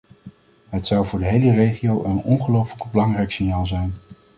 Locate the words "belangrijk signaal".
2.91-3.65